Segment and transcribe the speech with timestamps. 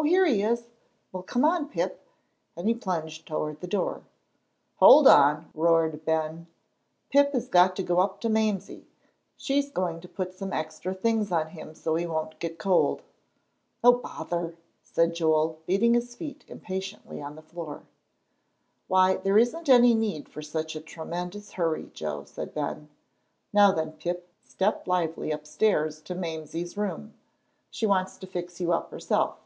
[0.00, 0.68] "Oh, here he is!
[1.10, 2.06] Well, come on, Pip,"
[2.54, 4.02] and he plunged toward the door.
[4.76, 6.46] "Hold on!" roared Ben.
[7.10, 8.86] "Pip has got to go up to Mamsie;
[9.36, 13.02] she's going to put some extra things on him so he won't get cold."
[13.82, 17.82] "Oh, bother!" said Joel, beating his feet impatiently on the floor.
[18.86, 22.88] "Why, there isn't any need for such a tremendous hurry, Joe," said Ben.
[23.52, 27.14] "Now then, Pip, step lively upstairs to Mamsie's room;
[27.68, 29.38] she wants to fix you up herself."